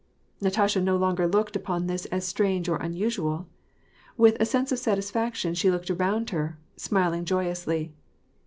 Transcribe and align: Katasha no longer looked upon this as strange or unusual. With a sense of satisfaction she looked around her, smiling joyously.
Katasha 0.41 0.81
no 0.83 0.97
longer 0.97 1.27
looked 1.27 1.55
upon 1.55 1.85
this 1.85 2.05
as 2.05 2.25
strange 2.27 2.67
or 2.67 2.77
unusual. 2.77 3.45
With 4.17 4.35
a 4.39 4.47
sense 4.47 4.71
of 4.71 4.79
satisfaction 4.79 5.53
she 5.53 5.69
looked 5.69 5.91
around 5.91 6.31
her, 6.31 6.57
smiling 6.75 7.23
joyously. 7.23 7.93